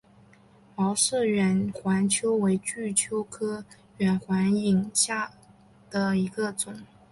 [0.75, 3.63] 毛氏远环蚓为巨蚓科
[3.97, 5.31] 远环蚓属下
[5.91, 6.75] 的一个种。